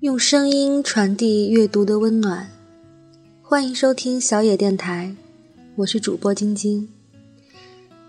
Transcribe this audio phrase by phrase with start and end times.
[0.00, 2.52] 用声音传递阅读的温暖，
[3.42, 5.16] 欢迎收听小野电台，
[5.74, 6.88] 我是主播晶晶。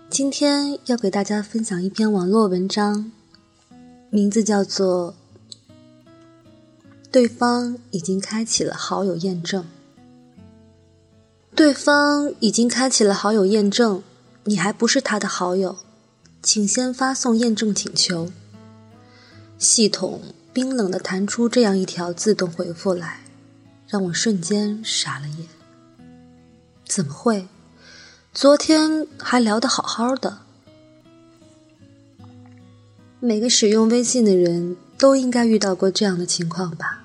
[0.08, 3.10] 今天要给大家分享一篇网络文章，
[4.08, 5.16] 名字叫做
[7.10, 9.64] 《对方已经开启了好友验证》。
[11.56, 14.00] 对方已经开启了好友验证，
[14.44, 15.78] 你还不是他的好友，
[16.40, 18.30] 请先发送验证请求。
[19.58, 20.20] 系统。
[20.52, 23.20] 冰冷的弹出这样一条自动回复来，
[23.86, 25.46] 让我瞬间傻了眼。
[26.86, 27.46] 怎么会？
[28.34, 30.38] 昨天还聊得好好的。
[33.20, 37.04] 每个使用微信的人都应该遇到过这样的情况吧？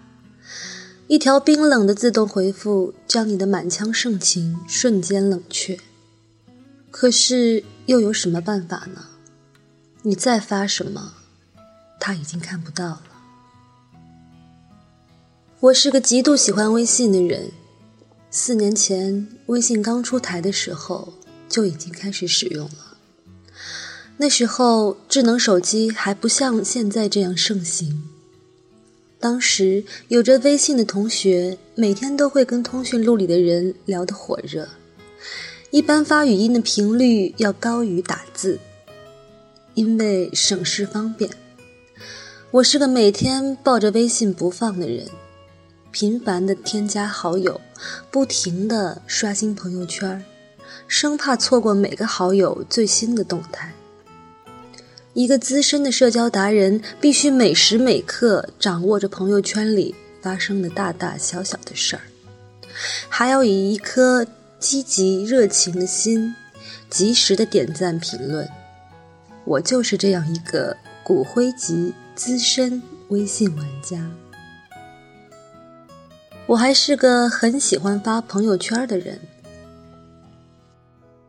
[1.07, 5.79] 一条冰冷的自动回复，将你的满腔盛情瞬间冷却。
[6.89, 9.05] 可是又有什么办法呢？
[10.01, 11.13] 你再发什么，
[11.99, 13.01] 他已经看不到了。
[15.61, 17.49] 我是个极度喜欢微信的人，
[18.29, 21.13] 四年前微信刚出台的时候
[21.47, 22.97] 就已经开始使用了。
[24.17, 28.03] 那时候智能手机还不像现在这样盛行，
[29.17, 34.67] 当时有着微信的同学每天都会跟通讯录里的人聊得火热，
[35.71, 38.59] 一般发语音的频率要高于打字，
[39.73, 41.31] 因为省事方便。
[42.51, 45.07] 我是个每天抱着微信不放的人。
[45.95, 47.61] 频繁的添加好友，
[48.11, 50.25] 不停的刷新朋友圈，
[50.89, 53.71] 生怕错过每个好友最新的动态。
[55.13, 62.01] 一个资深的社交达人，必须每时每刻掌握着朋友圈里发生的大大小小的事儿，
[63.07, 64.27] 还要以一颗
[64.59, 66.35] 积极热情的心，
[66.89, 68.45] 及时的点赞评论。
[69.45, 74.05] 我就是这样一个骨灰级资深微信玩家。
[76.47, 79.19] 我还是个很喜欢发朋友圈的人。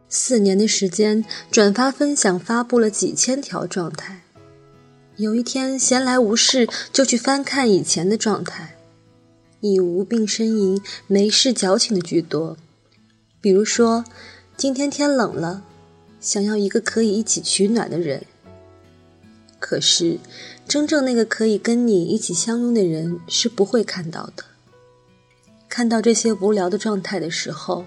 [0.08, 4.22] 四年的时间，转发分享发布了几千条状态。
[5.16, 8.76] 有一天闲来无事，就去翻看以前的状态，
[9.60, 12.58] 以无病呻吟、没事矫情的居多。
[13.40, 14.04] 比如说，
[14.54, 15.62] 今天天冷了，
[16.20, 18.26] 想要一个可以一起取暖的人。
[19.58, 20.18] 可是，
[20.68, 24.44] 真正那个可以跟你一起相拥的人是不会看到的。
[25.76, 27.84] 看到这些无聊的状态的时候，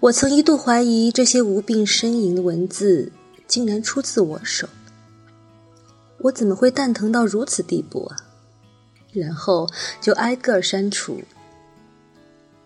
[0.00, 3.10] 我曾一度怀疑这些无病呻吟的文字
[3.46, 4.68] 竟然出自我手。
[6.18, 8.16] 我怎么会蛋疼到如此地步啊？
[9.14, 9.66] 然后
[9.98, 11.22] 就挨个删除。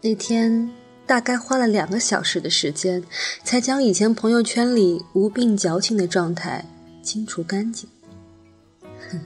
[0.00, 0.68] 那天
[1.06, 3.04] 大概花了两个小时的时间，
[3.44, 6.64] 才将以前朋友圈里无病矫情的状态
[7.04, 7.88] 清除干净。
[9.12, 9.20] 哼，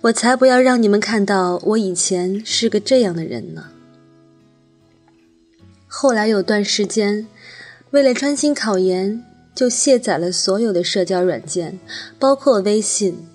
[0.00, 3.70] 我才不要让你们看到我以前是个这样的人呢。
[5.96, 7.28] 后来有段时间，
[7.92, 9.24] 为了专心考研，
[9.54, 11.78] 就卸载了所有的社交软件，
[12.18, 13.28] 包括微信，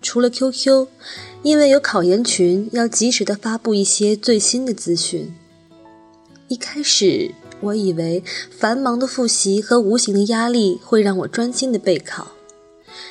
[0.00, 0.88] 除了 QQ，
[1.42, 5.34] 因为有考研群要及时的发布一些最新的资讯。
[6.48, 12.28] 一开始我以为繁忙的复习和无形的压力会让我专心的备考，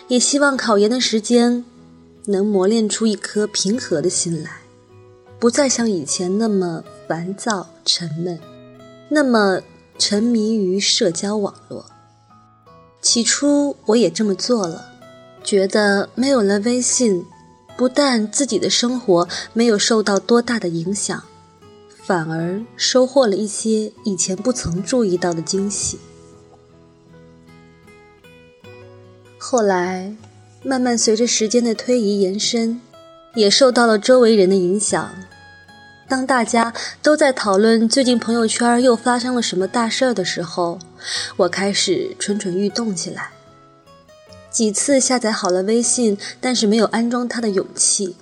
[0.07, 1.63] 也希望考研的时间
[2.25, 4.61] 能磨练出一颗平和的心来，
[5.37, 8.39] 不再像以前那么烦躁沉闷。
[9.09, 9.61] 那么
[9.97, 11.85] 沉迷于社交网络，
[13.01, 14.89] 起初我也这么做了，
[15.43, 17.25] 觉得没有了微信，
[17.77, 21.23] 不但自己的生活没有受到多大的影响，
[22.03, 25.99] 反而收获了一些以前不曾注意到的惊喜。
[29.37, 30.15] 后来，
[30.63, 32.81] 慢慢随着时间的推移延伸，
[33.35, 35.13] 也受到了周围人的影响。
[36.07, 36.71] 当大家
[37.01, 40.77] 都在讨论最近朋友圈又发生了什么大事儿的时候，
[41.37, 43.31] 我开始蠢蠢欲动起来。
[44.51, 48.15] 几次下载好了微信，但是没有安装它的勇气。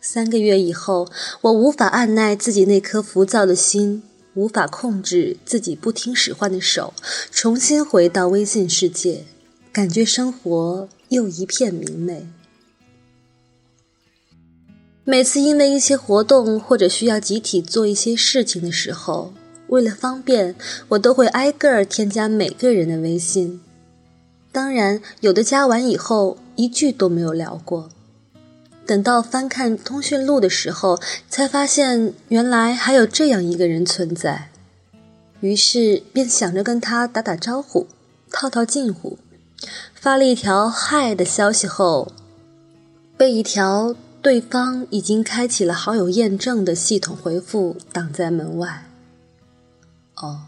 [0.00, 1.08] 三个月以后，
[1.42, 4.02] 我无法按耐自己那颗浮躁的心，
[4.34, 6.92] 无法控制自己不听使唤的手，
[7.30, 9.24] 重新回到微信世界，
[9.72, 12.26] 感觉生活又一片明媚。
[15.04, 19.34] 每次因为一些活动或者需要集体做一些事情的时候，
[19.66, 20.54] 为了方便，
[20.90, 23.60] 我都会挨个添加每个人的微信。
[24.52, 27.88] 当然，有的加完以后一句都没有聊过。
[28.86, 34.50] 等到翻看通讯录的时候，才发现原来还有这样一个人存在。
[35.40, 37.88] 于是便想着跟他打打招呼，
[38.30, 39.18] 套套近乎。
[39.94, 42.12] 发了一条“嗨”的消息后，
[43.16, 43.96] 被一条。
[44.22, 48.88] 对方已经开启了好友验证的系统回复挡在门外。
[50.14, 50.42] 哦，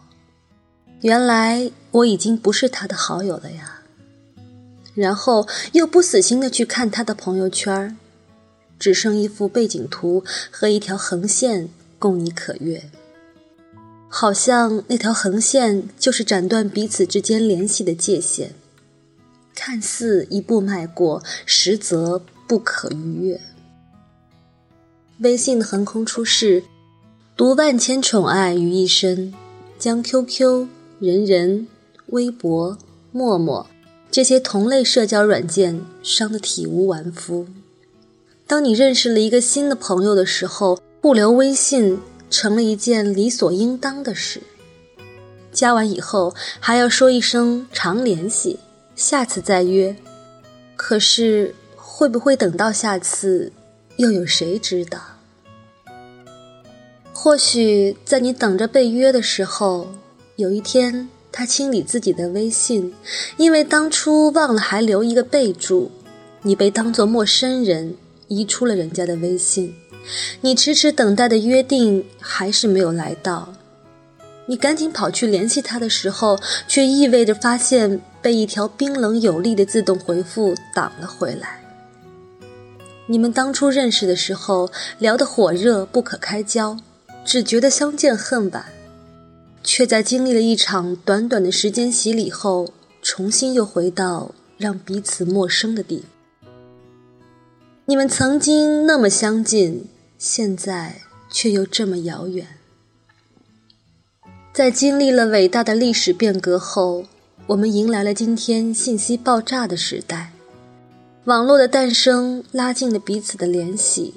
[1.01, 3.83] 原来我已经不是他的好友了呀。
[4.95, 7.99] 然后又不死心的去看他的朋友圈，
[8.79, 10.23] 只剩一幅背景图
[10.53, 11.69] 和一条横线
[11.99, 12.89] 供你可阅。
[14.09, 18.55] 好像那条横线就是斩断彼此之间联系的界限，
[19.53, 23.41] 看似一步迈过，实则不可逾越。
[25.25, 26.63] 微信的横空出世，
[27.35, 29.33] 读万千宠爱于一身，
[29.79, 30.69] 将 QQ、
[31.01, 31.67] 人人、
[32.09, 32.77] 微博、
[33.11, 33.67] 陌陌
[34.11, 37.47] 这些同类社交软件伤得体无完肤。
[38.47, 41.99] 当你认识了一个新的朋友的时候，不留微信。
[42.31, 44.43] 成了一件理所应当的事。
[45.53, 48.59] 加完以后还要说一声常联系，
[48.97, 49.95] 下次再约。
[50.75, 53.53] 可是会不会等到下次，
[53.99, 54.99] 又有谁知道？
[57.25, 59.89] 或许在你等着被约的时候，
[60.37, 62.93] 有一天他清理自己的微信，
[63.39, 65.91] 因为当初忘了还留一个备注，
[66.43, 67.97] 你被当作陌生人
[68.29, 69.75] 移出了人家的微信。
[70.43, 73.55] 你迟迟等待的约定还是没有来到，
[74.45, 76.39] 你赶紧跑去联系他的时候，
[76.69, 81.65] 却意味着发现被一条冰冷有力的自动回复挡了回来。
[83.07, 86.77] 你们当初认识的时候聊得火热不可开交，
[87.25, 88.67] 只觉得相见恨晚，
[89.63, 92.73] 却在经历了一场短短的时间洗礼后，
[93.03, 96.05] 重新又回到让彼此陌生的地
[96.41, 96.53] 方。
[97.87, 99.87] 你们曾经那么相近。
[100.17, 102.47] 现在却又这么遥远。
[104.55, 107.05] 在经历了伟大的历史变革后，
[107.49, 110.33] 我们迎来了今天信息爆炸的时代。
[111.25, 114.15] 网络的诞生拉近了彼此的联系，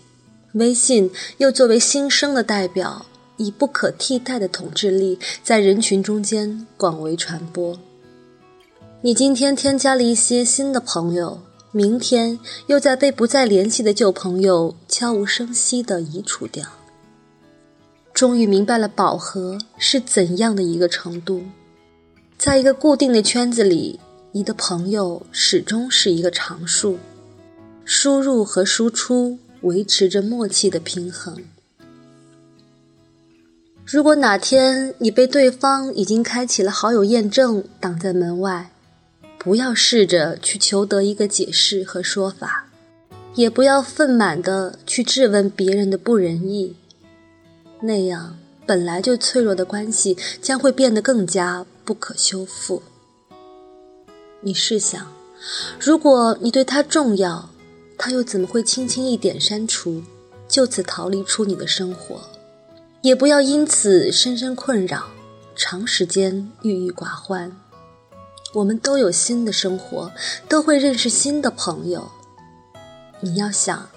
[0.58, 3.06] 微信又作为新生的代表，
[3.38, 7.80] 以不可替代的统治力在人群中间广为传播。
[9.02, 11.40] 你今天添加了一些新的朋友。
[11.74, 16.66] 明天又在被不再联系的旧朋友悄无声息地移除掉。
[18.14, 21.44] 终于明白了饱和是怎样的一个程度，
[22.36, 24.00] 在一个固定的圈子里，
[24.32, 26.98] 你的朋友始终是一个常数，
[27.86, 31.38] 输入和输出维持着默契的平衡。
[33.86, 38.72] 如果哪天你被对方已经开启了好友验证挡在门外，
[39.38, 42.68] 不要试着去求得一个解释和说法，
[43.36, 46.76] 也不要愤满的去质问别人的不仁义，
[47.80, 52.84] 那样本来就脆弱的关系将会变得更加不可修复。
[54.42, 55.14] 你试想，
[55.80, 57.50] 如果你对他重要，
[57.98, 60.04] 他又怎么会轻轻一点删除，
[60.48, 62.22] 就此逃离出你的生活？
[63.02, 65.08] 也不要因此深深困扰，
[65.56, 67.56] 长时间郁郁寡欢。
[68.54, 70.12] 我们都有新的生活，
[70.48, 72.10] 都会认识新的朋友。
[73.20, 73.90] 你要想，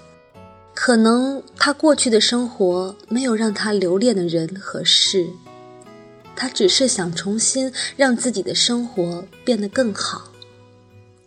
[0.75, 5.29] 可能他过去的生活没有让他留恋的人和事，
[6.35, 10.31] 他只是想重新让自己的生活变得更好，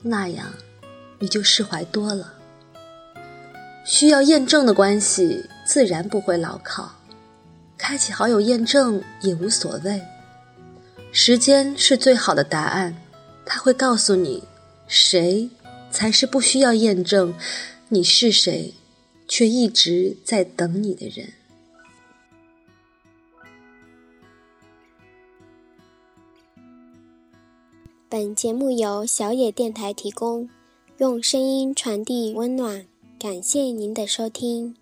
[0.02, 0.54] 那样
[1.20, 2.34] 你就释怀多了。
[3.86, 6.94] 需要验证的关系自然不会牢靠，
[7.78, 10.02] 开启好友验证也无所谓。
[11.12, 12.96] 时间是最好的答案。
[13.46, 14.44] 他会告诉你，
[14.88, 15.50] 谁
[15.92, 17.34] 才是不需要验证
[17.90, 18.74] 你是谁，
[19.28, 21.34] 却一直在等你的人。
[28.08, 30.50] 本节目由小野电台提供，
[31.00, 32.86] 用声音传递温暖。
[33.24, 34.76] 感谢您的收听。